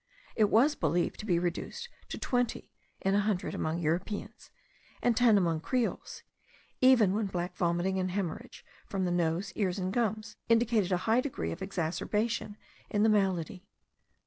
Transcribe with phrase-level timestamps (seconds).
[0.35, 4.49] It was believed to be reduced to twenty in a hundred among Europeans,
[4.99, 6.23] and ten among Creoles;*
[6.81, 11.21] even when black vomiting, and haemorrhage from the nose, ears, and gums, indicated a high
[11.21, 12.57] degree of exacerbation
[12.89, 13.67] in the malady.